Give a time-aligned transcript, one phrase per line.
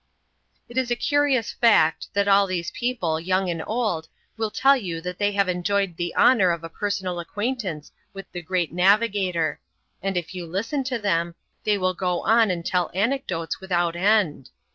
[0.67, 4.99] It is a curious fact, that all these people, young and old, will tell you
[4.99, 9.59] that they have enjoyed the honour of a personal ac quaintance with the great navigator;
[10.01, 11.35] and if you listen to them,
[11.65, 14.49] they will go on and tell anecdotes without end.